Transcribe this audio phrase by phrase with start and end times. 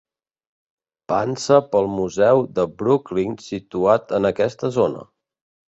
[1.11, 5.09] Pansa pel Museu de Brooklyn situat en aquesta zona.